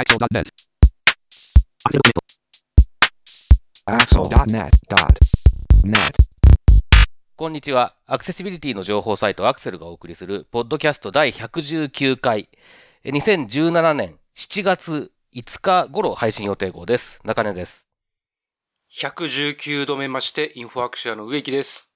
[0.00, 0.48] Axel.net.
[3.84, 6.16] Axel.net.net.
[7.36, 7.94] こんにちは。
[8.06, 12.48] アクセシビリティの情報サイトアクセルがお送りする、ポッドキャスト第119回、
[13.04, 17.20] え2017年7月5日頃配信予定号です。
[17.22, 17.86] 中根です。
[18.96, 21.90] 119度目まして、インフォアクシアの植木です。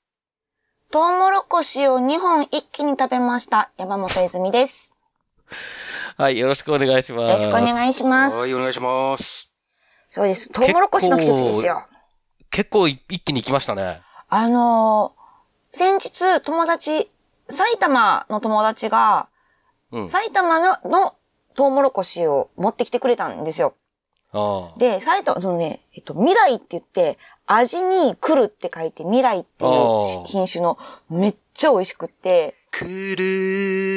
[0.90, 3.70] トウモロコシを2本一気に食べました。
[3.78, 4.92] 山本泉です。
[6.16, 7.28] はい、よろしくお願いします。
[7.28, 8.36] よろしくお願いします。
[8.36, 9.50] はい、お願いします。
[10.10, 10.48] そうです。
[10.50, 11.88] トウモロコシの季節ですよ。
[12.50, 14.00] 結構い一気に行きましたね。
[14.28, 15.24] あのー
[15.76, 17.10] 先日友達、
[17.48, 19.26] 埼玉の友達が、
[19.90, 20.08] うん。
[20.08, 21.14] 埼玉のの
[21.56, 23.74] トウモロコシを持ってきてくれたんですよ。
[24.78, 30.78] で、埼玉、そのね、えっと、未来って言って、味に来るって書いて未来っていあうー品種の
[31.10, 32.88] めっちゃ美味しくって、くる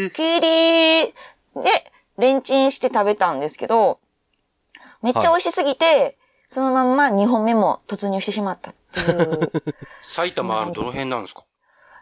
[0.08, 0.10] ー。
[0.10, 1.14] きりー
[1.62, 4.00] で、レンチンして食べたんですけど、
[5.02, 6.18] めっちゃ美味しすぎて、
[6.50, 9.52] そのまんま2本目も突入してしまったっていう。
[10.02, 11.44] 埼玉のどの辺なんですか？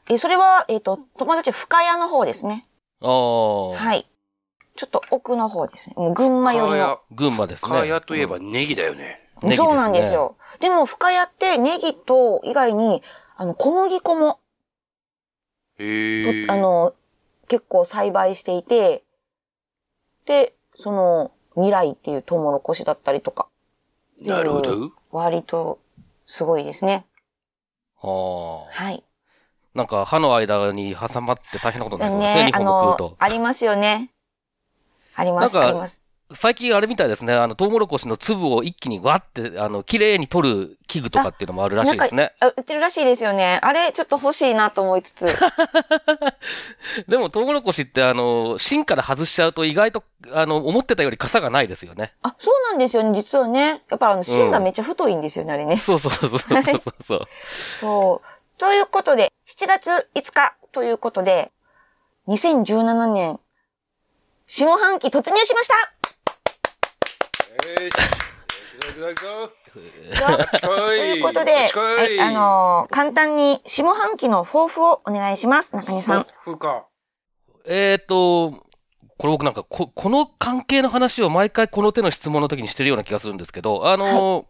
[0.09, 2.67] え、それは、えっ、と、友達深谷の方ですね。
[3.01, 3.69] ああ。
[3.75, 4.05] はい。
[4.75, 5.95] ちょっと奥の方ですね。
[5.97, 6.99] もう群馬寄りの。
[7.11, 7.69] 群馬ですね。
[7.69, 9.29] 深谷といえばネギだよね。
[9.41, 10.35] ネギですねそうなんですよ。
[10.59, 13.01] でも深谷ってネギと以外に、
[13.35, 14.39] あの、小麦粉も、
[15.79, 16.51] へー。
[16.51, 16.93] あの、
[17.47, 19.04] 結構栽培していて、で、
[20.75, 23.47] その、未来っていうトウモロコシだったりとか。
[24.21, 24.91] なるほど。
[25.11, 25.79] 割と、
[26.25, 27.05] すごいですね。
[28.01, 28.83] はあ。
[28.83, 29.03] はい。
[29.73, 32.51] なんか歯の間に挟まって大変なことになりそうですね。
[32.51, 33.15] 日あ本も食うのと、。
[33.19, 34.09] ありますよね。
[35.15, 36.01] あります、あります。
[36.33, 37.33] 最近あれみたいですね。
[37.33, 42.33] あの、トウモロコシの粒を一気にわって、あの、綺麗に取る器具とかっていうのもあるらしいですね。
[42.39, 43.59] あ売ってるらしいですよね。
[43.61, 45.27] あれ、ちょっと欲しいなと思いつつ。
[47.07, 52.13] でも、トウモロコシって、あの、芯から外しちゃうと意外と、あの、思ってたより傘がないですよね。
[52.23, 53.83] あ、そうなんですよね、実はね。
[53.89, 55.77] やっぱあの、芯がめっちゃ太いんですよね、あれね。
[55.77, 57.27] そうそうそうそうそうそう。
[57.79, 58.27] そう。
[58.57, 61.51] ということで、7月5日ということで、
[62.27, 63.39] 2017年、
[64.47, 65.75] 下半期突入しました
[67.51, 67.54] えー。
[67.54, 67.54] 行くぞ行くぞ行くぞ
[70.37, 71.17] と近い。
[71.17, 71.79] いうことで、近。
[71.79, 76.25] はいい、あのー簡単に下半期の抱負をお願いします、中根さん。
[76.41, 76.87] ふか。
[77.65, 78.51] えっと、
[79.17, 84.45] これ僕なんかこ、この関係の話を毎回この手の質問の時にしてるような気がするんですけど、あの、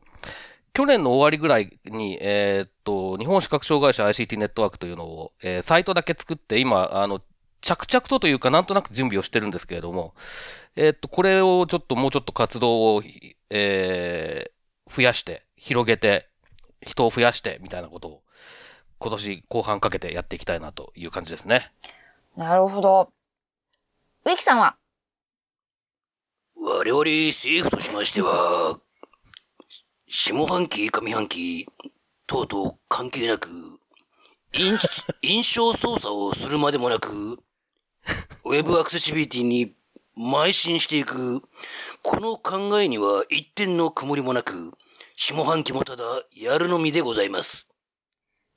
[0.74, 7.22] 去年の終わりぐらいに、えーっと、日本視覚障害者 ICT ネットワークというのを、えーサイトだけ作って、今、あの、
[7.66, 10.14] 着々とというか、なんとなく準備をしてるんですけれども、
[10.76, 13.04] えーっと、これをちょっともうちょっと活動を、
[13.50, 14.56] えー
[14.88, 16.30] 増やして、広げて、
[16.86, 18.24] 人を増やして、みたいなことを、
[19.00, 21.72] 今年後半かけてやっていきたいなという感じですね。
[22.38, 23.10] なるほど。
[24.26, 24.76] 植木さんは？
[26.56, 28.80] 我々政府としましては、
[30.06, 31.66] 下半期、上半期、
[32.28, 33.50] 等々関係なく、
[34.54, 34.78] 印
[35.24, 37.40] 印象操作をするまでもなく、
[38.46, 39.76] ウェブアクセシビリティに
[40.18, 41.42] 邁進していく、
[42.04, 44.72] この考えには一点の曇りもなく、
[45.16, 46.04] 下半期もただ
[46.36, 47.68] やるのみでございます。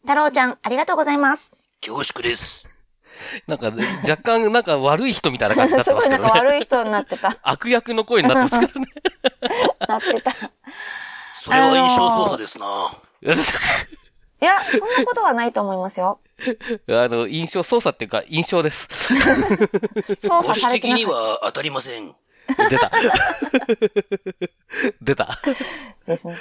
[0.03, 1.53] 太郎ちゃん、ありがとうございます。
[1.81, 2.64] 恐縮です。
[3.47, 3.72] なんか、
[4.08, 6.38] 若干、なんか悪い人みたいな感じになっすごいなんてますけどね。
[6.41, 7.37] か悪い人になってた。
[7.42, 8.87] 悪役の声になってますけどね。
[9.88, 10.34] なってた。
[11.42, 12.91] それは印象操作ですな。
[13.22, 13.28] い
[14.44, 16.20] や、そんなことはないと思いますよ。
[16.88, 18.88] あの、印象、操作っていうか、印象です。
[20.21, 22.15] 操ご作されてなかっ指摘には当たりません。
[22.71, 22.91] 出た。
[25.03, 25.26] 出た。
[25.26, 25.38] た
[26.06, 26.37] ですね。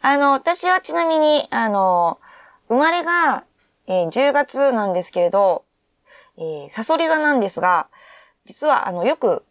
[0.00, 2.18] あの、私はちなみに、あの、
[2.68, 3.44] 生まれが、
[3.86, 5.64] えー10月なんですけれど、
[6.36, 7.88] えー、サソリ座なんですが、
[8.44, 9.44] 実は、あの、よく、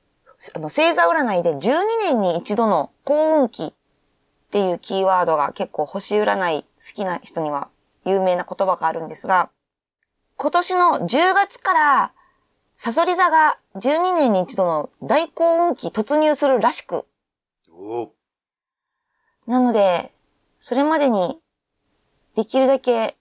[0.55, 3.73] あの、星座占いで12年に一度の幸運期っ
[4.51, 7.69] ていうキーワードが結構星占い好きな人には
[8.05, 9.49] 有名な言葉があるんですが、
[10.37, 12.11] 今年の10月から、
[12.77, 17.07] サソリ座が12年に一度の大幸運期突入するらしく、
[17.71, 18.11] お
[19.47, 20.13] なので、
[20.59, 21.39] それまでに、
[22.35, 23.17] できるだけ、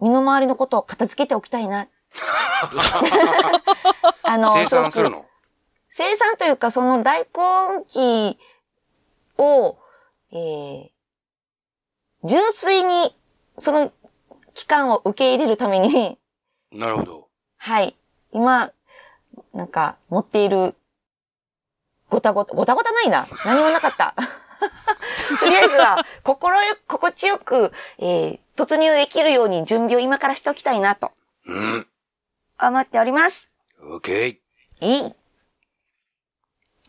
[0.00, 1.86] 身の回りのことを片付けておきたいな。
[4.22, 5.26] あ生産するの？
[5.90, 8.38] 生産というか、その大幸運期
[9.36, 9.76] を、
[10.30, 10.90] えー、
[12.24, 13.14] 純粋に、
[13.58, 13.92] その
[14.54, 16.18] 期間を受け入れるために、
[16.72, 17.28] なるほど。
[17.58, 17.96] はい、
[18.32, 18.72] 今、
[19.52, 20.74] なんか、持っている、
[22.08, 23.26] ごたごた、ごたごたないな。
[23.44, 24.14] 何もなかった。
[25.40, 31.12] とりあえずは、心よ、心地よく、えー、突入できるように準備を今からしておきたいなと
[31.46, 31.86] うん。
[32.60, 33.50] 思っております。
[33.80, 34.38] オッケー。
[34.80, 35.14] いい。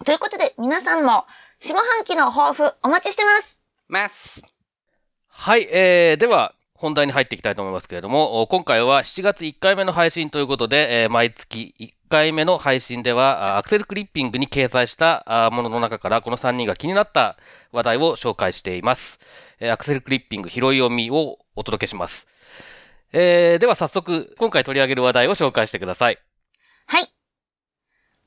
[0.04, 1.25] ということで、皆さんも、
[1.60, 3.62] 下半期の抱負お待ちしてます。
[3.88, 4.44] ます。
[5.30, 17.38] はい、えー、では、本題に入っていきたいと思いますけれども、今回は7月1回目の配信ということで、えー毎月1回目の配信では、アクセルクリッピングに掲載したものの中から、この3人が気になった
[17.72, 19.20] 話題を紹介しています。
[19.60, 22.28] えーアクセルクリッピング拾い読みをお届けします。
[23.14, 26.18] えー、では早速、今回取り上げる話題を紹介してください。
[26.88, 27.14] はい。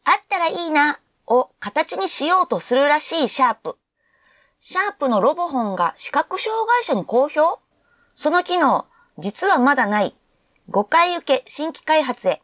[0.05, 3.77] あったらいいなを形にしようとするらしいシャープ。
[4.61, 7.59] シャープのロボホンが視覚障害者に好評？
[8.17, 8.87] その機能、
[9.19, 10.17] 実はまだない。
[10.71, 12.41] 誤解受け新規開発へ。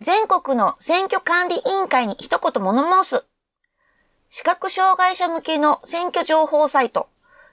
[0.00, 3.24] 全国の選挙管理委員会に一言物申す。
[4.28, 7.08] 視覚障害者向けの選挙情報サイト、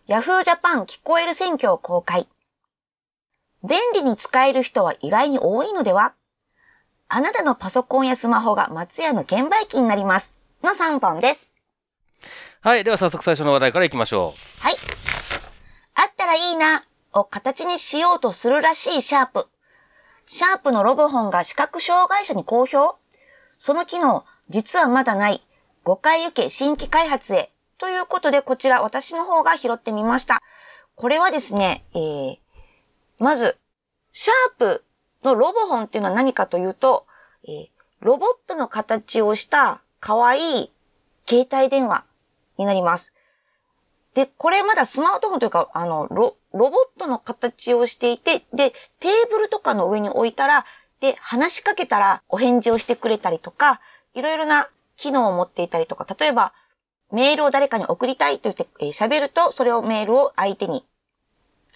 [0.07, 2.27] Yahoo Japan 聞こえる選挙を公開。
[3.63, 6.13] 便利に使える人は意外に多いのでは？
[7.07, 10.35] あなたのパソコンやスマホが松屋の券売機になります。
[10.63, 11.53] の3本です。
[12.61, 14.61] はい、では早速最初の話題からいきましょう。
[14.61, 15.14] はい。
[16.25, 16.83] たらいいな
[17.13, 19.47] を形にしようとするらしいシャープ。
[20.25, 22.95] シャープのロボホンが視覚障害者に好評
[23.57, 25.45] その機能、実はまだない。
[25.83, 27.51] 誤解受け新規開発へ。
[27.77, 30.41] ということで、こちら私の方が拾ってみました。
[30.95, 32.37] これはですね、えー、
[33.19, 33.57] まず、
[34.11, 34.83] シャープ
[35.23, 37.05] のロボホンっていうのは何かというと、
[37.43, 37.75] えー
[38.05, 40.71] ロボットの形をした可愛い
[41.27, 42.03] 携帯電話
[42.59, 43.13] になります。
[44.15, 50.65] で、これまだスマートフォンというか、あの、ロ、ロボットの形をしていて、で、テーブルとかの上に置いたら、
[51.01, 53.81] で、話しかけたらお返事をしてくれたりとか、
[54.13, 56.53] いろいろな機能を持っていたりとか、例えば、
[57.11, 60.85] メールを誰かに送りたいと言ってえー喋、ると、それをメールを相手に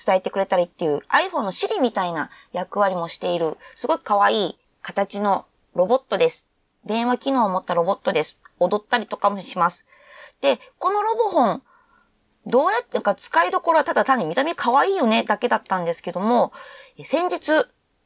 [0.03, 5.45] 伝えてくれたりっていう iPhone の Siri みたいな役割もしている、すごい可愛い形の
[5.75, 6.45] ロボットです。
[6.85, 8.38] 電話機能を持ったロボットです。
[8.59, 9.85] 踊ったりとかもします。
[10.42, 11.63] で、このロボホン、
[12.49, 16.51] どうやってか使いどころはただ単に見た目可愛いよねだけだったんですけども、
[17.03, 17.39] 先日、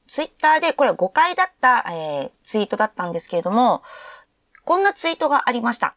[0.08, 3.82] ツイッターで、これは誤解だった、えーツイートだったんですけれども、
[4.66, 5.96] こんなツイートがありました。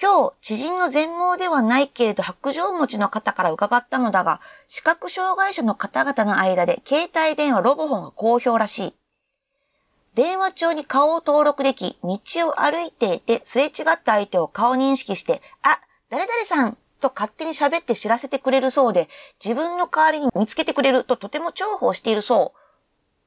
[0.00, 8.94] 今日、知人の全盲ではないけれど白状持ちの方から伺ったのだが、視覚障害者の方々の間で携帯電話ロボホンが好評らしい。
[10.14, 13.72] 電話帳に顔を登録でき、道を歩いていてすれ違っ
[14.02, 19.08] た相手を顔認識して、あ、誰々さんと勝手に喋って知らせてくれるそうで、
[19.44, 22.58] 自分の代わりに見つけてくれるととても重宝しているそう。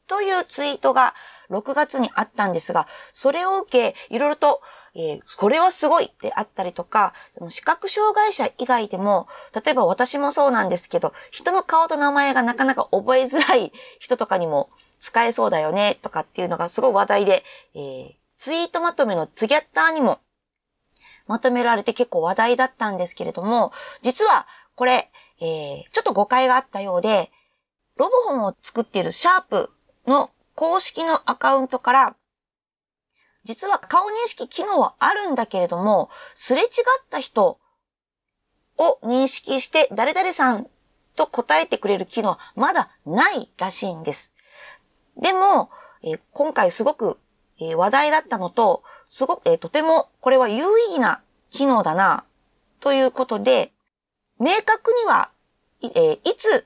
[0.07, 1.13] というツイートが
[1.49, 4.61] 6月にあったんですが、それを受け、いろいろと、
[4.95, 7.13] えーこれはすごいってあったりとか、
[7.49, 14.69] 視覚障害者以外でも、例えば私もそうなんですけど、人の顔と名前がなかなか覚えづらい 人とかにも
[14.99, 17.43] 使えそうだよね、とかっていうのがすごい話題で、
[17.75, 20.19] えーツイートまとめのツギャッターにも
[21.27, 23.71] まとめられて結構話題だったんですけれども、
[24.01, 27.31] 実はこれ、えーちょっと誤解があったようで、
[27.97, 29.71] ロボホンを作っているシャープ
[30.05, 32.15] の公式のアカウントから、
[33.43, 36.67] 実は顔認識機能はあるんだけれども、すれ違っ
[37.09, 37.59] た人
[38.77, 40.67] を認識して誰々さん
[41.15, 44.33] と答えてくれる機能はまだないらしいんです。
[45.19, 45.69] でも、
[46.03, 47.17] えー今回すごく、
[47.59, 51.21] えー話題だったのと、すごく、えーとてもこれは有意義な
[51.51, 52.23] 機能だな、
[52.79, 53.71] ということで、
[54.39, 55.29] 明確には、
[55.81, 56.65] えーいつ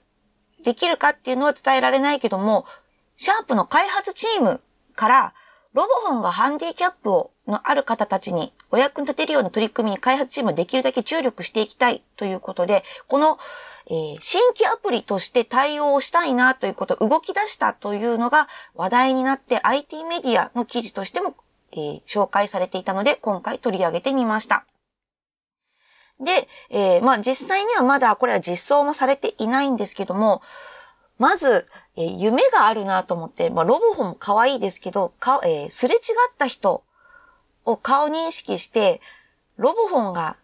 [0.63, 2.65] できるかっていうのは伝えられないけども、
[3.17, 4.61] シャープの開発チーム
[4.95, 5.33] から、
[5.73, 13.37] ロボホンがハンディキャップを、のある方たちにお役に立てるような取り組みに開発チームはできるだけ注力していきたいということで、この、
[13.87, 21.35] えー新規アプリとして対応したいなということ、動き出したというのが話題になって IT メディアの記事としても、
[21.73, 24.65] えー紹介されていたので、今回取り上げてみました。
[26.19, 30.41] で、えーまあ実際にはまだこれは実装もされていないんですけども、
[31.17, 31.65] まず、
[31.95, 36.01] えー夢があるなと思って、まあロボホンも可愛いですけど、かえーすれ違っ
[36.37, 36.83] た人
[37.65, 39.01] を顔認識して、
[39.57, 40.37] ロボホンが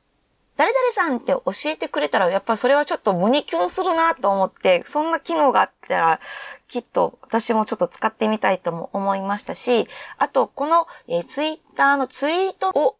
[0.58, 6.20] 誰々さんって教えてくれたら、やっぱそれはちょっと胸キュンするなと思って、そんな機能があったら、
[6.68, 12.98] きっと私もちょっと使ってみたいとも思いましたし、あと、この、えーツイッターのツイートを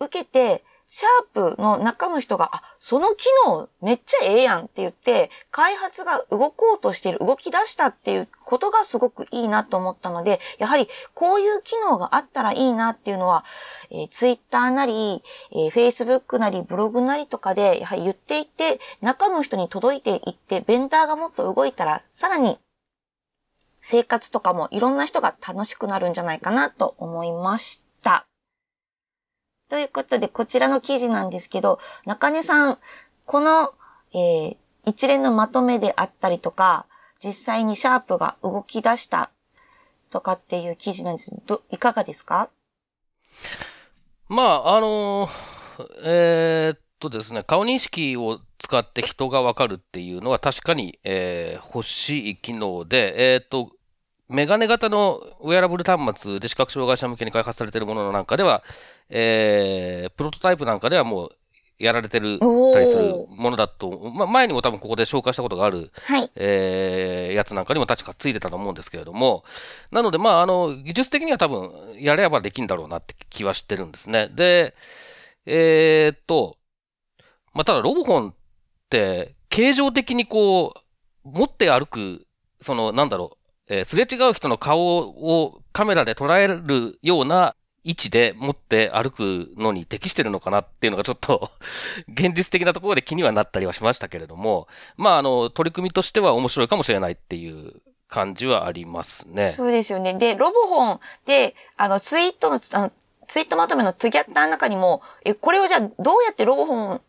[0.00, 13.44] 受けて、シャープの中の人が、あ、その機能めっちゃええやんって言って、開発が動こうとしてる、動き出したっていうことがすごくいいなと思ったので、やはりこういう機能があったらいいなっていうのは、
[13.90, 22.58] えー、ツイッターなり、えー、フェイスブックなり、ブログなりとかで、やはり言っていって、中の人に届いていって、ベンダーがもっと動いたら、さらに
[23.82, 28.26] 生活とかもいろんな人が楽しくなるんじゃないかなと思いました。
[29.68, 32.78] ということで、こちらの記事なんですけど、中根さん、
[33.26, 33.74] この、
[34.12, 34.56] えー、
[34.86, 36.86] 一連のまとめであったりとか、
[37.22, 39.30] 実際にシャープが動き出した
[40.10, 41.30] とかっていう記事なんです。
[41.30, 42.48] けど、いかがですか？
[44.28, 45.30] まあ、あのー、
[46.04, 53.70] えー、っとですね、顔認識を使って人がわかるっていうのは確かに、えー、欲しい機能で、えー、っと、
[54.28, 58.62] メガネ型のウェアラブル端末で視覚障害者向けに開発されているもののなんかでは、
[59.08, 61.30] えー、プロトタイプなんかではもう
[61.78, 62.38] やられてる
[62.72, 66.30] たりするものだと、まあ、前にも多分ここで紹介したことがある、はい。
[66.34, 69.44] えー、やつなんかにも確かついてたと思うんですけれども、
[69.92, 71.70] なので、まあ、あの、技術的には多分、
[72.00, 74.28] やればできんだろうなって気はしてるんですね。
[74.34, 74.74] で、
[75.46, 76.56] えー、っと、
[77.54, 78.34] まあ、ただ、ロボホンっ
[78.90, 80.74] て、形状的にこ
[81.24, 82.26] う、持って歩く、
[82.60, 91.50] その、なんだろう、えー、すれ違う人の顔をカメラで捉えるような位置で持って歩くのに適してるのかなっていうのがちょっと
[92.08, 99.50] 現実的なところで気にはなったりはしましたけれども、まあ、あの、取り組みとしては面白いかもしれないっていう感じはありますね。
[99.50, 100.14] そうですよね。
[100.14, 102.92] で、ロボホンで、あの、ツイートの、あの
[103.26, 107.00] ツイートまとめのトゥギャッターの中にも、え、これをじゃあどうやってロボホン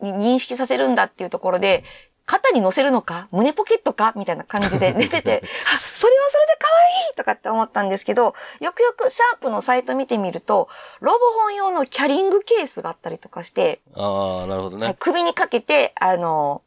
[0.00, 1.84] に認識させるんだっていうところで、
[2.30, 6.68] 肩に乗せるのか胸ポケットかみたいな感じで 出てて、あ、それはそれで可
[7.06, 10.68] 愛いとかって思ったんですけど、よくよくシャープのサイト見てみると、
[11.00, 14.94] ロボ本用のキャリングケースがあったりとかして、ああ、なるほどね。
[15.00, 16.62] 首にかけて、あの、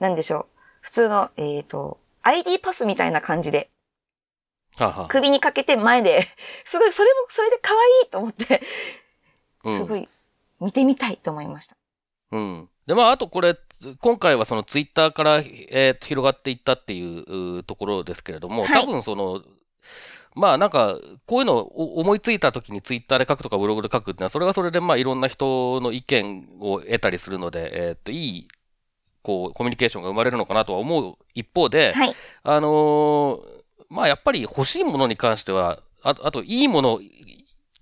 [0.00, 0.46] なんでしょう。
[0.80, 3.70] 普通の、えっ、ー、と、ID パスみたいな感じで、
[5.08, 6.26] 首にかけて前で、
[6.66, 8.60] すごい、それも、それで可愛いと思って、
[9.62, 10.08] すごい、
[10.58, 11.76] 見てみたいと思いました。
[12.32, 12.68] うん。
[12.88, 13.56] で、まあ、あとこれ、
[14.00, 17.18] 今回はそのツイッターから、えー、広がっていったってい
[17.58, 19.42] うところですけれども、はい、多分その、
[20.34, 28.48] まあなんか、こういうのを思いついた時にツイッターで書くとかブログで書くっていうのは、それはそれでまあいろんな人の意見を得たりするので、えー、っと、いい、
[29.22, 33.40] こう、コミュニケーションが生まれるのかなとは思う一方で、はい、あのー、
[33.88, 37.00] まあやっぱり欲しいものに関しては、ああと、いいもの、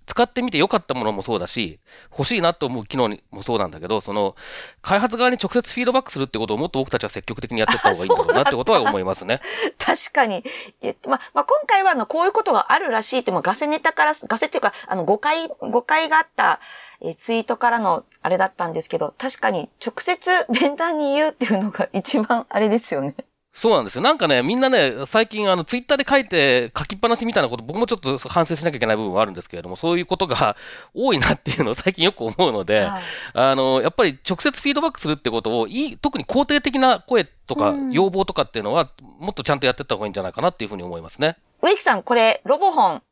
[0.09, 1.79] 使ってみて良かったものもそうだし、
[2.11, 4.35] 欲しいなと思う機能もそうなんだけど、その、
[4.81, 9.39] 開発側に直接フィードバックするってことをもっと僕たちは積極的にやっていった方がいいんだろうなってことは思いますね。
[9.77, 10.43] 確かに。
[10.81, 16.59] えっと、ま、まあ、今回はあの、こういうことがあるらしいって、もガセネタから、ガセっていうか、あの、誤解、誤解があった、
[17.01, 23.15] えツイートからのあれだったんですけど、確かに直接弁談に言うっていうのが一番あれですよね。
[23.51, 24.01] そうなんですよ。
[24.03, 30.55] なんかね、みんなね、最近あの、ツイッターで書いて、書きっぱなしみたいなこと、僕もちょっと反省しなきゃいけない部分はあるんですけれども、そういうことが
[30.93, 33.01] 多いなっていうのを 最近よく思うので、はい、
[33.33, 41.37] あの、やっぱり直接フィードバックするってことを、いい、特に肯定的な声とか、要望とかっていうのは、もっとちゃんとやっていった方がいいんじゃないかなっていうふうに思いますね。
[41.61, 43.03] 植木さん、これ、ロボホン。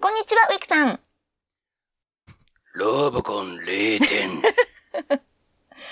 [0.00, 1.00] こんにちは、植木さん。
[2.74, 4.42] ロボコン0点。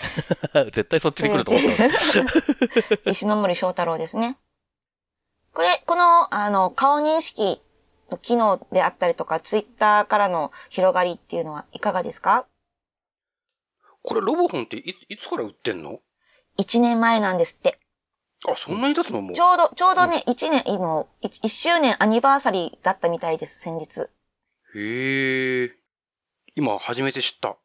[0.72, 1.76] 絶対そっちに来ると思っ
[3.04, 3.10] た。
[3.10, 4.38] 石森章太郎ですね。
[5.52, 7.60] これ、この、あの、顔認識
[8.10, 12.46] の機能であったりとか、ツイッターからの広がりっていうのはいかがですか？
[14.02, 16.00] これ、ロボホンっていいつから売ってんの
[16.58, 17.78] ?1 年前なんですって。
[18.46, 19.34] あ、そんなに経つのもう。
[19.34, 24.00] ちょうど、ちょうどね、1年、の、1周年アニバーサリーだったみたいです、先日。
[24.74, 25.72] へえ。
[26.54, 27.56] 今、初めて知った。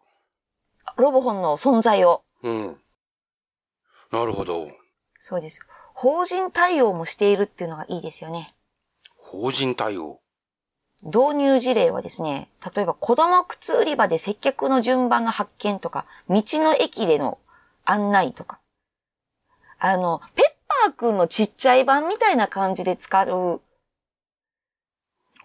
[1.00, 2.24] ロボホンの存在を。
[2.44, 2.77] うん。
[4.12, 4.70] なるほど。
[5.20, 5.60] そうです。
[5.94, 8.50] 法人対応もしているっていうのがいいですよね。
[9.18, 10.20] 法人対応？
[11.03, 17.38] 導入事例はですね、例えば子供靴売り場で接客の順番の発見とか、道の駅での
[17.86, 18.60] 案内とか、
[19.77, 20.46] あの、ペッ
[20.86, 23.62] パーくんのちっちゃい版みたいな感じで使う。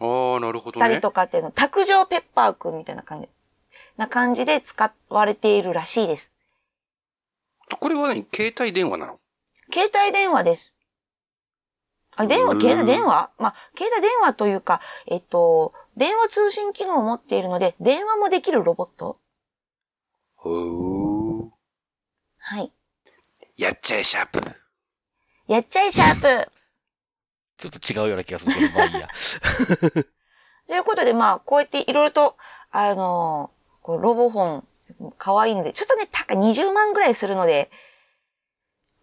[0.01, 0.87] ああ、なるほどね。
[0.87, 3.29] たりとかっていうの、卓上ペッパーくんみたいな感じ。
[3.97, 6.33] な感じで使われているらしいです。
[7.81, 8.27] これは何？
[8.33, 9.21] 携帯電話なの？
[9.73, 10.75] 携帯電話です。
[12.17, 13.31] あ、電話、携帯電話？
[13.39, 19.19] まあ、携帯電話というか、えっと、電話通信機能を持っているので、電話もできるロボット？
[20.37, 21.51] ほー。
[22.39, 22.73] はい。
[23.57, 24.41] やっちゃえ、シャープ。
[25.49, 26.51] やっちゃえ、シャープ。
[27.57, 29.09] ちょっと違うような気がするけど、まあいいや。
[30.67, 32.37] ということで、まあ、こうやっていろいろと、
[32.71, 33.54] あのー、
[33.85, 34.67] こうロボ本、
[35.19, 37.71] 可愛いんで、ちょっとね、高20万ぐらいするので、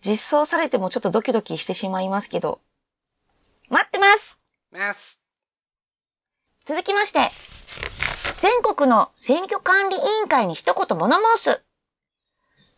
[0.03, 2.61] 実装されてもちょっとドキドキしてしまいますけど、
[3.69, 4.39] 待ってます
[4.71, 5.21] ます
[6.65, 7.19] 続きまして、
[8.39, 11.61] 全国の選挙管理委員会に一言物申す。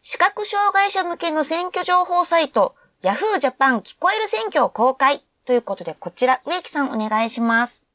[0.01, 7.86] 視覚障害者向けの選挙情報サイト、Yahoo Japan 聞こえる選挙を公開ということで、こちら、植木さんお願いします。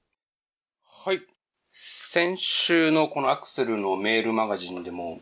[1.05, 1.21] はい。
[1.81, 5.21] 先週のこのアクセルのメールマガジンでも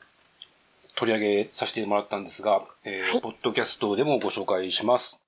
[0.94, 5.20] 取り上げさせてもらったんですが、えーはいポッドキャストでもご紹介します。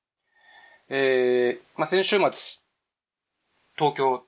[0.88, 2.30] えー、まあ、先週末、
[3.76, 4.25] 東京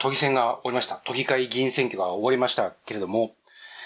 [0.00, 1.00] 都議選が終わりました。
[1.04, 3.30] 都議会議員選挙が終わりましたけれども、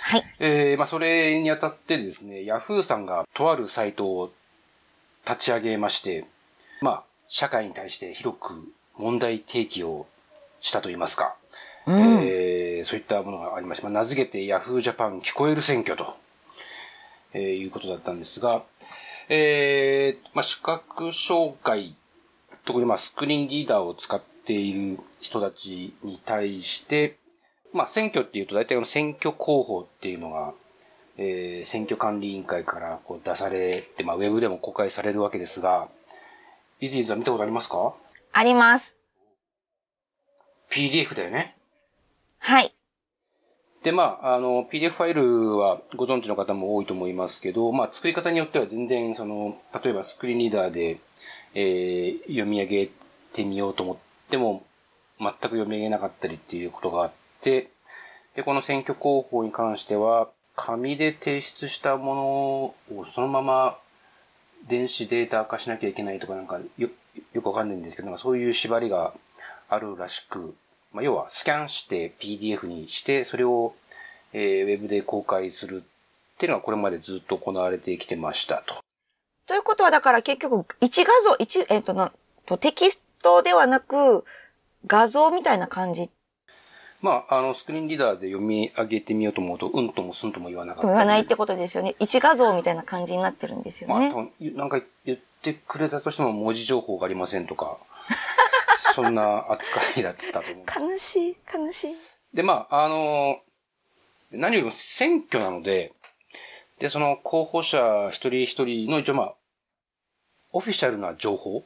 [0.05, 0.23] はい。
[0.39, 4.33] えー、まあ、それにあたってですね、ヤフーさんがとあるサイトを
[5.29, 6.25] 立ち上げまして、
[6.81, 10.07] まあ、社会に対して広く問題提起を
[10.61, 11.37] したといいますか、
[11.87, 12.19] うん。
[12.23, 16.17] えーそういったものがありまして、まあ、名付けてヤフージャパン聞こえる選挙と、
[17.33, 18.63] えーいうことだったんですが、
[19.29, 21.97] えーまあ、視覚障害、
[22.65, 27.17] 特にまあスクリーンリーダーを使っている人たちに対して、
[27.73, 30.53] まあ、選挙っていうと大体この選挙候補っていうのが、
[31.17, 35.89] えー選挙管理委員会からこう出されて、まあ、ウェブでも公開されるわけですが、
[36.81, 37.95] イズイズは見たことありますか？
[38.33, 38.97] あります。
[40.71, 41.56] ?PDF だよね。
[42.47, 42.73] はい。
[43.83, 51.01] で、まあ、あの、PDF ファイルはご存知の方も多いと思いますけど、まあ、作り方によっては全然、その、例えばスクリーンリーダーで、
[51.55, 52.91] えー読み上げ
[53.33, 53.97] てみようと思っ
[54.31, 54.65] ても、
[55.19, 57.11] 全く読み上げなかったりっていうことがあっ
[57.41, 57.73] て、
[58.37, 63.77] で、この選挙候補に関しては、紙で提出したものをそのまま
[64.69, 66.91] 電子データ化しなきゃいけないとかなんかよ、
[67.33, 69.15] よくわかんないんですけど、なんかそういう縛りが
[69.69, 70.55] あるらしく、
[70.97, 73.75] まあ、要はスキャンして PDF にして、それを、
[74.33, 78.77] えーウェブで公開するっていうのがこれまでずっと行われてきてましたと。
[79.47, 82.13] ということは、だから結局、一画像、一、えっ、とな、
[82.47, 84.25] とテキストではなく、
[84.87, 86.09] 画像みたいな感じ？
[87.03, 91.95] まあ、あの、スクリーンリーダーで読み上げてみようと思うと、うんともすんとも言わなかった言わないってことですよね。
[91.99, 94.11] 一画像みたいな感じになってるんですよまあ、ね。
[94.11, 97.77] 多分なんか言ってくれたとしても文字情報がありませんとか、
[98.97, 100.93] そんな扱いだったと思う。
[100.93, 101.95] 悲しい、悲しい。
[102.33, 103.43] で、まあ、あの、
[104.31, 105.93] 何よりも選挙なので、
[106.79, 109.35] で、その候補者一人一人の一応まあ、
[110.53, 111.63] オフィシャルな情報、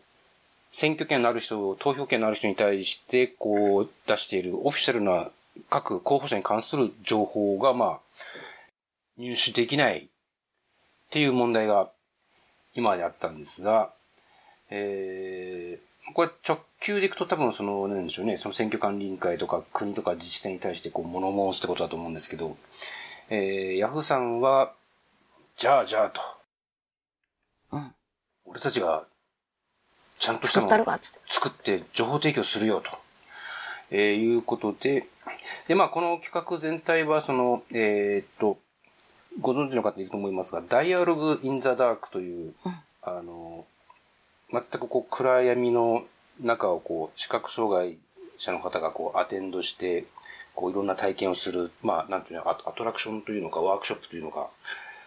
[0.70, 5.30] 選挙権のある人、投票権のある人に対して、こう、出しているオフィシャルな
[5.68, 8.00] 各候補者に関する情報が、まあ、
[9.18, 10.08] 入手できないっ
[11.10, 11.90] ていう問題が
[12.74, 13.92] 今まであったんですが、
[14.68, 22.56] えー、これ直球でいくと多分その、なんでしょうね、その選挙管理委員会とか国とか自治体に対してこう物申すってことだと思うんですけど、
[23.28, 24.72] えー、ヤフーさんは、
[25.56, 26.20] じゃあじゃあと。
[27.72, 27.94] うん
[28.46, 29.04] 俺たちが、
[30.18, 31.20] ちゃんとしたのを作ったるわ、つって。
[31.28, 32.90] 作って情報提供するよと、
[33.90, 35.06] えーいうことで、
[35.68, 38.58] で、まあ、この企画全体は、その、えーっと、
[39.40, 42.54] ご存知の方いると思いますが、ダイアログ・イン・ザ・ダークという、
[43.02, 43.64] あの、
[44.52, 46.04] 全くこう暗闇の
[46.40, 47.98] 中をこう視覚障害
[48.38, 50.04] 者の方がこうアテンドして、
[50.54, 54.50] こういろんな体験をする、まあなんていうの、アトラクションというのかワークショップというのか、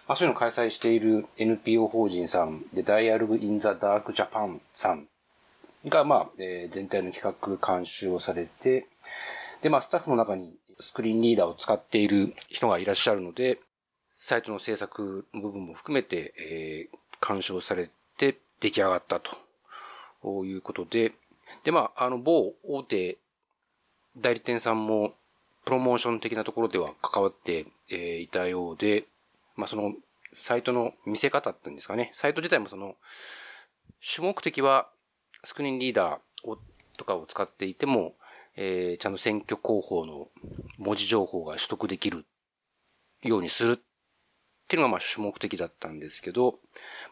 [0.08, 5.08] まあそういうのを開催している NPO 法人さんで、ダイアログ・イン・ザ・ダーク・ジャパンさん
[5.88, 8.88] が、まあ、えー全体の企画監修をされて、
[9.62, 13.60] で、まあスタッフの中にスクリーンリーダーを使っている人がいらっしゃるので、
[14.16, 19.44] サイトの制作部分も含めて、えー鑑賞されて出来上がったと。
[20.46, 21.12] いうことで、
[21.66, 23.18] で、まあ、あの、某大手
[24.18, 25.16] 代理店さんも、
[25.66, 29.06] プロモーション的なところでは関わって、えいたようで、
[29.56, 29.94] まあ、その、
[30.32, 32.10] サイトの見せ方っていうんですかね。
[32.14, 32.96] サイト自体もその、
[34.00, 34.90] 主目的は、
[35.44, 36.58] スクリーンリーダーを
[36.98, 38.16] とかを使っていても、
[38.56, 40.30] えーちゃんと選挙広報の
[40.78, 42.26] 文字情報が取得できる
[43.24, 43.84] ようにする。
[44.64, 46.60] っていうのがまあ主目的だったんですけど、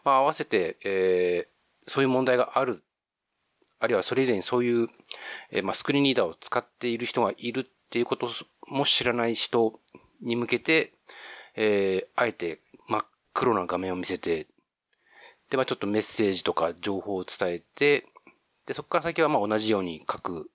[0.04, 1.52] まあ合わせて、えー
[1.88, 2.80] そういう問題がある、
[3.80, 4.88] あるいはそれ以前にそういう、
[5.50, 8.28] えーまあスクリーンリーダーを使っている人がいるっていうこと
[8.68, 9.80] も知らない人
[10.20, 10.92] に向けて、
[11.56, 14.46] えーあえて真っ黒な画面を見せて、
[15.50, 18.06] で、まあちょっとメッセージとか情報を伝えて、
[18.66, 20.50] で、そこから先はまあ同じように各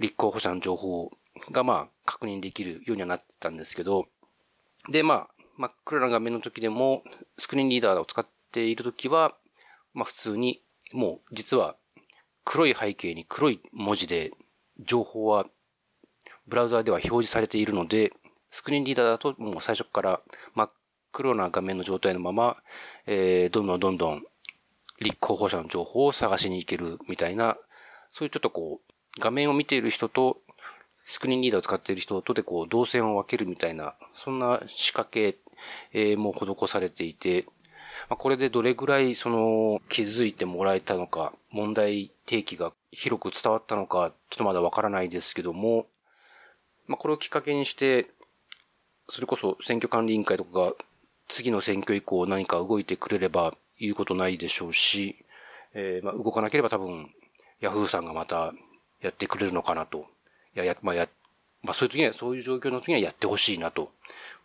[0.00, 1.10] 立候補者の情報
[1.52, 4.06] がまあ確認できるようにはなってたんですけど、
[4.88, 7.02] で、まあ、真っ暗な画面の時でも、
[7.38, 9.34] スクリーンリーダーを使っている時は、
[9.94, 11.76] まあ普通に、もう実は
[12.44, 14.32] 黒い背景に黒い文字で、
[14.78, 15.46] 情報は
[16.46, 18.12] ブラウザーでは表示されているので、
[18.50, 20.20] スクリーンリーダーだともう最初から
[20.54, 20.70] 真っ
[21.12, 22.56] 黒な画面の状態のまま、
[23.06, 24.22] えー、どんどんどんどん
[25.00, 27.56] 立候補者の情報を探しに行けるみたいな、
[28.10, 30.38] そういうちょっとこう、画面を見ている人と、
[31.04, 35.38] スクリーンリーダーを使っている人とでこう、動線を分けるみたいな、そんな仕掛け、
[35.92, 37.46] えーも施されていて、
[38.08, 45.86] まあ、これでどれぐらいその気づいてもらえたのか、問題提起が広く伝わったのか、ちょっとまだわからないですけども、
[46.86, 48.06] まあ、これをきっかけにして、
[49.08, 50.72] それこそ選挙管理委員会とかが
[51.28, 55.16] 次の選挙以降何か動いてくれれば言うことないでしょうし、
[55.74, 57.10] えーまあ、動かなければ多分、
[57.60, 58.52] ヤフーさんがまた
[59.00, 60.06] やってくれるのかなと。
[60.54, 61.08] いや、や、まあ、や、
[61.66, 63.90] まあ、そういう時には、そういう状況の時にはやってほしいなと、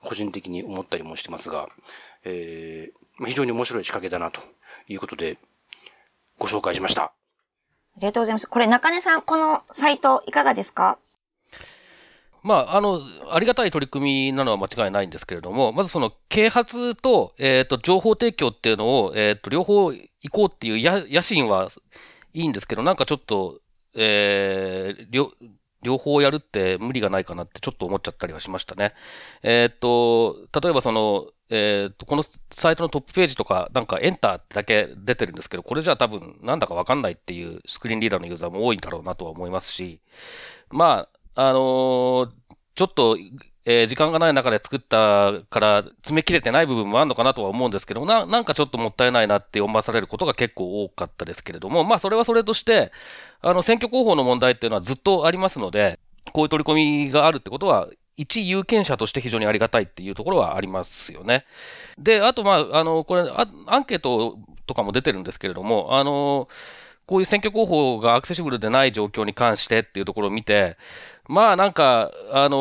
[0.01, 1.69] 個人的に思ったりもしてますが、
[2.25, 4.41] えーまあ、非常に面白い仕掛けだなと
[4.88, 5.38] いうことで、
[6.39, 7.03] ご紹介しました。
[7.03, 7.12] あ
[7.97, 8.47] りがとうございます。
[8.47, 10.97] これ、中根さん、このサイト、いかがですか？
[12.41, 21.67] まあ、あの、ありがたい取り組みなのは間違いないんですけれども、まずその、啓発と、えっ、と、情報提供っていうのを、えっ、と、両方行こうっていうや野心は
[22.34, 23.60] いいんですけど、なんかちょっと、
[23.93, 25.31] えー、両、
[25.83, 28.93] 両方やるって無理がないかなってちょっと思っちゃったりはしましたね。
[29.43, 40.01] えっ、と、例えばその、えっ、と、このサイトのトップページとか、なんかエンターってだけ出てるんですけど、これじゃあ多分なんだかわかんないっていうスクリーンリーダーのユーザーも多いんだろうなとは思いますし、
[40.69, 42.29] まあ、あのー
[42.75, 43.17] ちょっと、
[43.65, 52.91] えー時間がない中で作ったから詰め切れてない部分もあるのかなとは思うんですけど、な、なんかちょっともったいないなって思わされることが結構多かったですけれども、まあそれはそれとして、
[53.41, 56.00] あの選挙広報の問題っていうのはずっとありますので、
[56.34, 61.45] こういう取り込みがあるってことは、一有権者として非常にありがたいっていうところはありますよね。
[61.97, 63.28] で、あとまあ、あの、これ、
[63.67, 66.47] アンケートとかも出てるんですけれども、あの、
[67.12, 70.78] こういう選挙広報がアクセシブルでない状況に関してっていうところを見て、
[71.28, 72.56] まあなんか、あの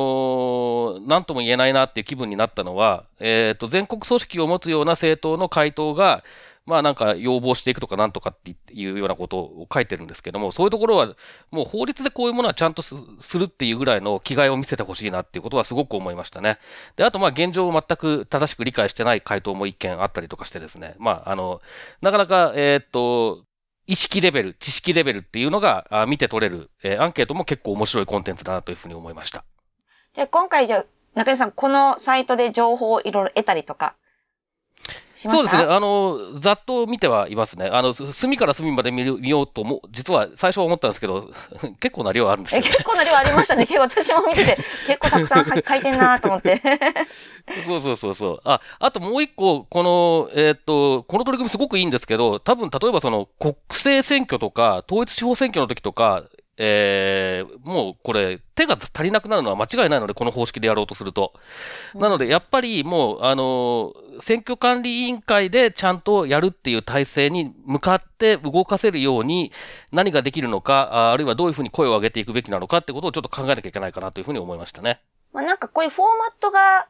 [0.98, 6.24] ーなんとも言えないなっていう気分になったのは、えっ、と、全国組織を持つような政党の回答が、
[6.66, 11.14] まあなんか要望していくとかなんとかっていうようなことを書いてるんですけども、そういうところは
[11.52, 16.58] もう法律でこういうものはちゃんとすするっていうぐらいの気概を見せてほしいなっていうことはすごく思いましたね。
[16.96, 21.60] で、あとまあ現状を全く正しく理解してない回答も一件あったりとかしてですね、まああの、
[22.02, 23.44] なかなか、えっ、と、
[23.90, 29.44] 意識レベル、知識レベルっていうのが見て取れる、えーアンケートも結構面白いコンテンツだなというふうに思いました。
[30.14, 33.96] じゃあ今回じゃあ、中根さん、このサイトで情報をいろいろ得たりとか、
[35.14, 35.48] しました？
[35.50, 35.74] そうですね。
[35.74, 37.66] あの、ざっと見てはいますね。
[37.70, 41.30] あの、す隅から隅まで見る見ようとも、実は最初は思ったんですけど、
[41.80, 42.70] 結構な量あるんですえよね。
[42.70, 43.66] 結構な量ありましたね。
[43.66, 46.60] 結 構私も見てて、結構たくさん 書いてんなと思って。
[47.66, 48.40] そうそうそうそう。
[48.44, 56.24] あ、あともう一個、この、えーっと、この取り組みすごくいいんですけど、多分、例えばその、国政選挙とか、統一地方選挙の時とか、
[56.62, 61.32] えー、もうこれ、手が足りなくなるのは間違いないので、この方式でやろうとすると。
[61.94, 69.52] なので、やっぱりもう、あの、選挙管理委員会でちゃんとやるっていう体制に向かって動かせるように
[69.90, 75.00] 何ができるのか、ああるいはどういうふうに声を上げていくべきなのかってことをちょっと考えなきゃいけないかなというふうに思いましたね。
[75.32, 76.86] まあなんかこういうフォーマットが、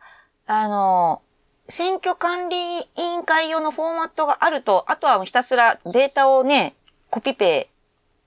[0.48, 1.22] あの、
[1.68, 6.74] 選挙管理委員会用のフォーマットがあると、あとはひたすらデータをね、
[7.11, 7.70] コピペ、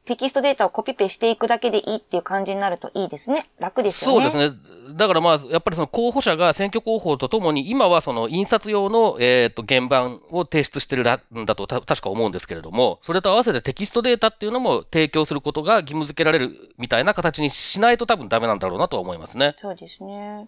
[0.05, 3.49] テキストデータをコピペしていくだけでいいっていう感じになるといいですね。
[3.57, 4.29] 楽ですよね。
[4.29, 4.97] そうですね。
[4.97, 19.51] だからまあ、やっぱりその候補者が選挙広報とともに、今はその印刷用の、えっ、と、原版を提出してるらんだとた確か思うんですけれども、それと合わせてテキストデータっていうのも提供することが義務付けられるみたいな形にしないと多分ダメなんだろうなとは思いますね。
[19.57, 20.47] そうですね。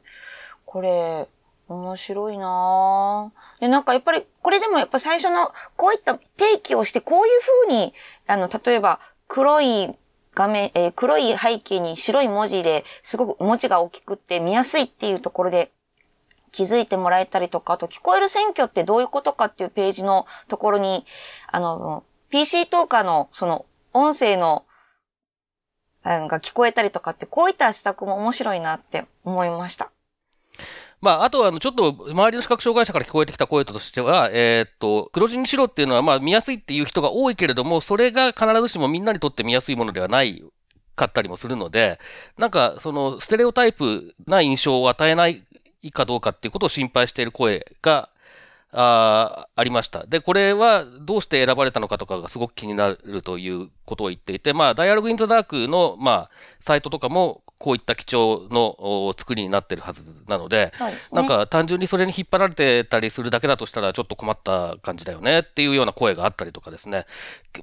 [0.65, 1.27] これ、
[1.67, 7.31] 面白いなぁで、なんかやっぱり、これでもやっぱ最初の、こういった定期をして、こういう
[7.67, 7.93] 風に、
[8.27, 9.95] あの、例えば、黒い
[10.33, 15.71] 画面、えー黒い背景に白い文字ですごく文字が大きくって見やすいっていうところで
[16.55, 21.05] 気づいてもらえたりとか、あと聞こえる選挙ってどういうことかっていうページのところに、
[21.51, 24.63] あの、PC トーカーのその音声の
[26.05, 29.91] が聞こえたりとかって、こういった施策も面白いなって思いました。
[31.01, 40.43] まあ、あとは、あの、ちょっと、周りの視覚障害者から聞こえてきた声としては、えーっと、黒字にしろっていうのは、まあ、見やすいっていう人が多いけれども、それが必ずしもみんなにとって見やすいものではない
[40.95, 41.99] かったりもするので、
[42.37, 45.43] なんか、その、ステレオタイプな印象を与えない
[45.93, 48.09] かどうかっていうことを心配している声が、
[48.77, 50.05] あありました。
[50.05, 56.29] で、これはどうして選ばれたのかとかがすごく気になるということを言っていて、まあ、ダイアログインザダークの、まあ、
[56.59, 58.75] サイトとかも、こういった基調の
[59.07, 61.21] お作りになってるはずなので、そうですね。
[61.21, 67.05] なんか単純にそれに引っ張られてたりするだけだとしたらちょっと困った感じだよねっていうような声があったりとかですね。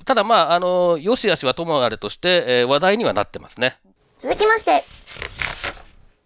[0.04, 3.78] ただまあ、あの、よしあしはともあれとして、えー話題にはなってますね。
[4.16, 4.82] 続きまして、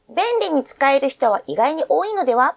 [0.09, 2.57] 便利に使える人は意外に多いのでは？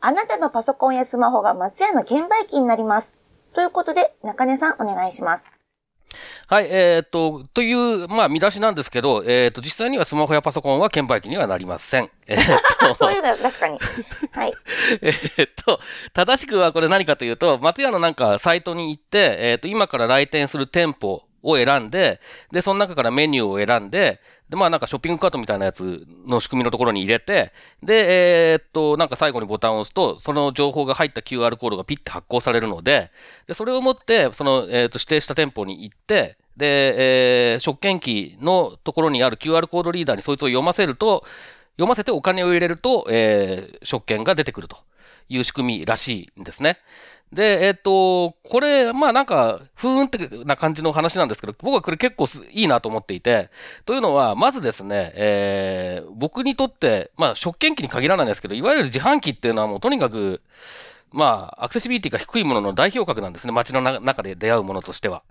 [0.00, 3.20] あなたのパソコンやスマホが松屋の券売機になります。
[3.52, 5.50] ということで、中根さんお願いします。
[6.46, 12.10] はい、えーっと、という、まあ、見出しなんですけど、えーっと、実際にはスマホやパソコンは券売機にはなりません。
[12.26, 12.46] えーっ
[12.80, 13.78] と そういうのは確かに。
[14.32, 14.52] はい。
[15.02, 15.80] えーっと、
[16.12, 22.20] 正しくはこれ何かというと、松屋のなんかサイトに行って、えーっと、今から来店する店舗を選んで、
[22.52, 33.10] で、その中からメニューを選んで、で、まあなんかショッピングカートみたいなやつの仕組みのところに入れて、で、えーっと、なんか最後にボタンを押すと、その情報が入った QR コードがピッて発行されるので、
[33.46, 41.24] で、それを持って、その、えーっと、指定した店舗に行って、で、えー、食券機のところにある QR コードリーダーにそいつを読ませると、
[41.76, 44.78] 読ませてお金を入れると、えー、食券が出てくると。
[45.28, 46.78] いう仕組みらしいんですね。
[47.32, 53.50] で、えっ、と、これ、まあなんか、ふーんってな感じの話なんですけど、僕はこれ結構いいなと思っていて、
[53.84, 60.40] というのは、まずですね、えー、僕にとって、まあ食券機に限らないんですけど、いわゆる自販機っていうのはもうとにかく、
[61.10, 63.52] まあ、アクセシビリティが低いものの代表格なんですね。
[63.52, 65.22] 街の中で出会うものとしては。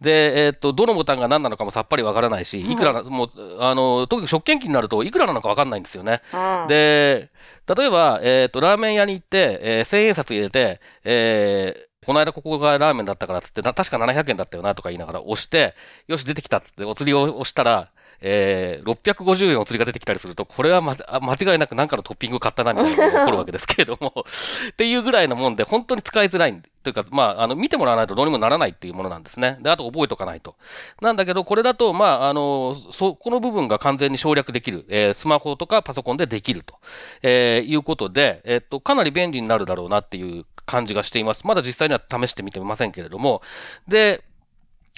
[0.00, 3.30] で、えっ、と、どのボタンが何なのかもさっぱりわからないし、いくらな、もう、
[3.60, 6.20] あの、特に食券機になるといくらなのかわかんないんですよね。
[6.34, 6.68] うん。
[6.68, 7.30] で、
[7.74, 15.74] 例えば、えっ、と、ラーメン屋に行って、えー、1000円札入れて、えー、この間ここがラーメンだったからっつって、な確か700円だったよなとか言いながら押して、
[16.06, 24.12] よし出てきたっつってお釣りを押したら、えー、650円お釣りが出てきたりすると、これはま、間違いなく何かのトッピング買ったなみたいなことが起こるわけですけれども、
[24.70, 26.62] っていうぐらいのもんで、本当に使いづらい。
[26.82, 29.58] というか、まあ、あの、見てもらわないとどうにもならないっていうものなんですね。
[29.60, 30.54] で、あと覚えとかないと。
[31.00, 34.84] なんだけど、これだと、まあ、あの、そ、この部分が完全に省略できる。
[34.88, 36.76] えースマホとかパソコンでできると、
[37.22, 41.46] えーいうことで、えっと、かなり便利になるだろうなっていう感じがしています。
[41.46, 43.42] まだ実際には試してみてませんけれども。
[43.88, 44.22] で、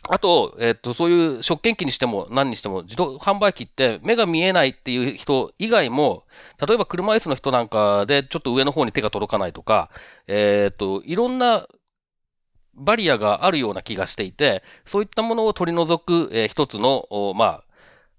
[0.04, 6.24] あと、えっと、そういう食券機にしても何にしても自動販売機って目が見えないっていう人以外も、
[6.66, 9.90] 例えば車椅子の人なんかでちょっと上の方に手が届かないとか、
[10.26, 11.66] えっと、いろんな
[12.74, 17.06] バリアがあるような気がしていて、そういったものを取り除く、えー一つの、
[17.36, 17.64] まあ、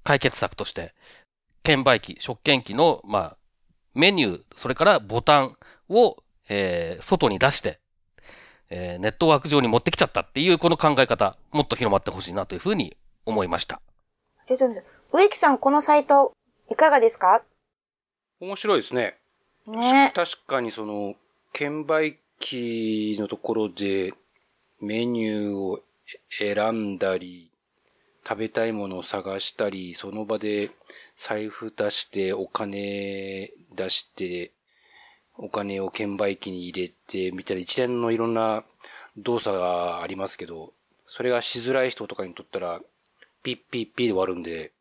[0.03, 0.93] 解決策として、
[1.63, 3.37] 券売機、食券機の、まあ、
[3.93, 5.57] メニュー、それからボタン
[5.89, 6.17] を、
[6.49, 7.79] えー外に出して、
[8.69, 13.81] えーネットワーク上に持ってきちゃったっていうこの考え方、もっと広まってほしいなというふうに思いました。
[14.47, 14.65] えっと、
[15.11, 16.33] 植木さん、このサイト、
[16.71, 17.43] いかがですか？
[18.39, 19.17] 面白いですね。
[19.67, 20.11] ね。
[20.15, 21.15] 確かにその、
[21.51, 24.13] 券売機のところで
[24.79, 25.81] メニューを
[26.29, 27.51] 選んだり、
[28.27, 30.69] 食べたいものを探したり、その場で
[31.15, 34.51] 財布出してお金出して、
[35.41, 38.63] お金を券売機に入れてみたいな一連のいろんな
[39.17, 40.73] 動作がありますけど、
[41.05, 42.81] それがしづらい人とかにとったら、
[43.41, 44.73] ピッピッピッで終わるんで、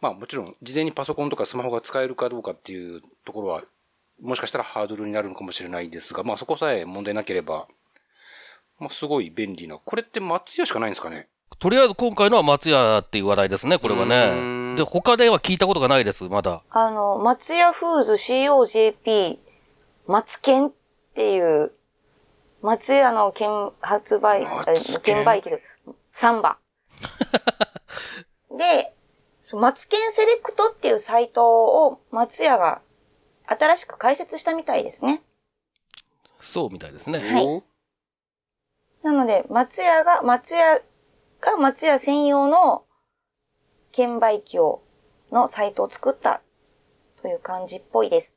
[0.00, 3.62] まあもちろん事前にパソコンとかスマホが使えるかどうかっていうところは、
[4.20, 7.66] もしかしたらハードルになるのかもしれないですが、まあそこさえ問題なければ、
[8.78, 9.78] まあすごい便利な。
[9.82, 11.28] これって松屋しかないんですかね？
[11.58, 14.76] とりあえず今回のは松屋っていう話題ですね、これはね。
[14.76, 16.62] で、他では聞いたことがないです、まだ。
[16.70, 19.38] あの、松屋フーズ COJP
[20.06, 20.72] 松券っ
[21.14, 21.72] ていう、
[22.60, 25.62] 松屋の券発売、松え券売機で、
[26.12, 26.58] サンバ。
[28.56, 28.94] で、
[29.52, 32.80] 松券セレクトっていうサイトを松屋が
[33.46, 35.22] 新しく開設したみたいですね。
[36.40, 37.18] そうみたいですね。
[37.18, 37.62] はいお
[39.02, 40.80] なので、松屋が、松屋
[41.40, 42.84] が松屋専用の
[43.90, 44.82] 券売機を、
[45.32, 46.40] のサイトを作った
[47.20, 48.36] という感じっぽいです。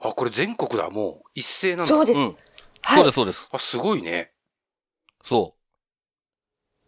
[0.00, 1.30] あ、これ全国だ、もう。
[1.34, 1.84] 一斉なんだ。
[1.86, 2.20] そうです。
[2.20, 2.36] うん。
[2.82, 3.14] はいそうです、。
[3.14, 3.48] そうです。
[3.52, 4.32] あ、すごいね。
[5.22, 5.54] そ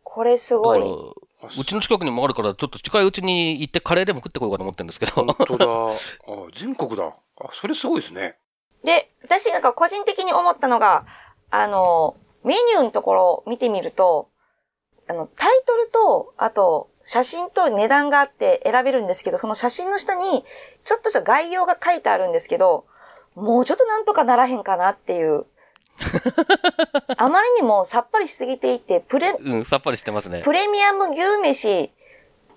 [0.03, 0.81] これすごい。
[0.83, 5.13] あうちの近くにもあるから、ちょっと近いうちに行ってカレーでも食ってこようかと思ってるんですけど。
[5.13, 5.67] 本当だ。
[5.69, 5.91] あ、
[6.53, 7.05] 全国だ。
[7.05, 8.39] あ、それすごいですね。
[8.85, 11.07] で、私なんか個人的に思ったのが、
[11.51, 14.29] あの、メニューのところを見てみると、
[15.09, 20.45] あの、タイトルと、あと、写真と値段があって選べるんですけど、その写真の下に、
[20.85, 22.87] ちょっとした概要が書いてあるんですけど、
[23.35, 25.47] もうちょっとなんとかならへんかなっていう。
[27.17, 30.41] あまりにもさっぱりしすぎていて、プレ、うん、さっぱりしてますね。
[30.43, 31.93] プレミアム牛飯、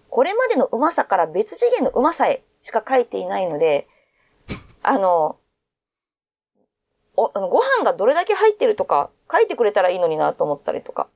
[0.10, 3.88] これまでのうまさから別次元のうまさへしか書いていないので、
[4.82, 5.38] あの、
[7.18, 11.08] おあのご飯がどれだけ入ってるとか書いてくれたらいいのになと思ったりとか。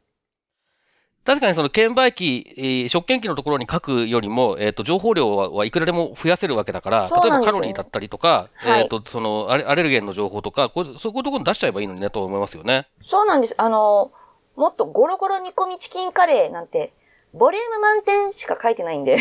[1.30, 12.88] 確かにその券売機、えー食券機のところに書くよりも、えっ、と、情報量ははいくらでも増やせるわけだから、例えばカロリーだったりとか、はいえっ、と、そのアレ、アレルゲンの情報とか、こうそういうところに出しちゃえばいいのにね、と思いますよね。
[13.04, 13.54] そうなんです。
[13.60, 14.12] あの、
[14.56, 16.94] もっとゴロゴロ煮込みチキンカレーなんて、
[17.36, 19.20] ボリューム満点しか書いてないんで。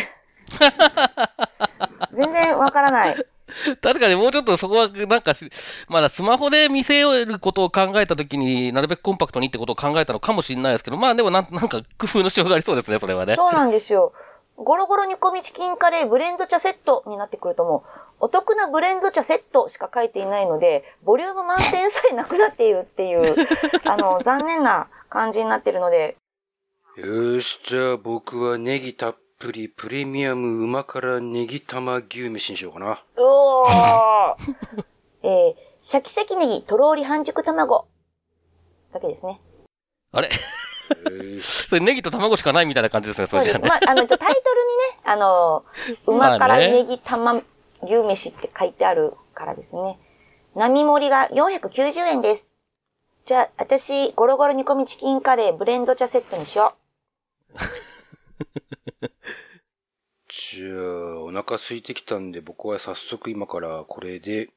[2.17, 3.27] 全然わからない。
[3.83, 5.51] 確かにもうちょっとそこはなんかし、
[5.89, 13.37] まだスマホで見せることを考えたときになるべくコンパクトにってことを考えたのかもしれないですけど、まあでもなんなんか工夫のしようがありそうですね、それはね。
[13.37, 14.13] そうなんですよ。
[14.57, 23.37] ゴロゴロ煮込みチキンカレーブレンド茶セットになってくるともう、お得なブレンド茶セットしか書いていないので、ボリューム満点さえなくなっているっていう、
[23.89, 26.17] あの、残念な感じになっているので、
[26.97, 32.93] よし、じゃあ僕はネギたっぷりプレミアム旨辛ネギ玉牛飯にしようかな。
[32.95, 34.37] うおー
[35.23, 37.87] えー、シャキシャキネギ、とろーり半熟卵。
[38.93, 39.41] だけですね。
[40.11, 40.31] あれ？
[41.41, 43.55] それネギと卵しかないみたいな感じですね、そそうです。
[43.55, 43.69] れじゃね。
[43.69, 45.65] まあ、あの、ちょタイトルにね、あの、
[46.07, 47.43] 馬からネギ玉
[47.83, 50.01] 牛飯って書いてあるからですね。
[50.57, 52.51] 並盛りが490円です。
[53.25, 56.75] じゃあ、私、ゴロゴロ煮込みチキンカレーブレンド茶セットにしよ
[57.55, 59.09] じゃあ、お
[61.43, 64.49] 腹空いてきたんで僕は早速今からこれで、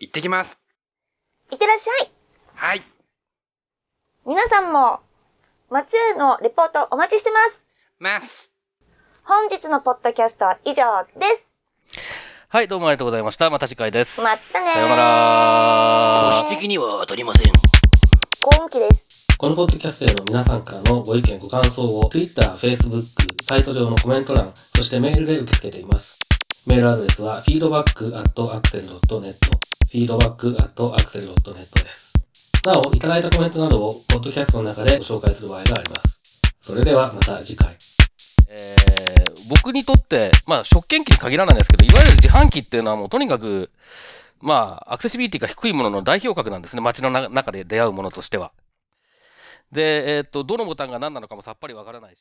[0.00, 0.60] 行ってきます
[1.50, 1.54] う。
[1.54, 2.10] いってらっしゃい
[2.54, 2.82] はい
[4.26, 5.00] 皆さんも、
[5.70, 7.66] 松江のレポートお待ちしてます
[7.98, 8.52] ます
[9.22, 11.62] 本日のポッドキャストは以上です。
[12.48, 13.48] はい、どうもありがとうございました。
[13.48, 14.20] また次回です。
[14.20, 16.30] またねーさようなら。
[16.32, 17.52] 都市的には当たりません。
[17.52, 19.09] 幸運期です。
[19.40, 23.00] このポッドキャストへの皆さんからのご意見、ご感想を Twitter、Facebook、
[23.40, 26.20] サイト上のコメント欄、そしてメールで受け付けています。
[26.68, 29.32] メールアドレスは feedback.axel.net
[29.94, 32.12] feedback.axel.net です。
[32.66, 36.42] なお、いただいたコメントなどをポッドキャストの中でご紹介する場合があります。
[36.60, 37.72] それではまた次回。
[38.50, 43.70] えー、僕にとって、まあ、食券機に限らないんですけど、いわゆる自販機っていうのはもうとにかく、
[44.42, 46.82] まあ、アクセシビリティが低いものの代表格なんですね。
[46.82, 48.52] 街の中で出会うものとしては。
[49.72, 52.18] で、えっ、と、どのボタンが何なのかもさっぱりわからないし。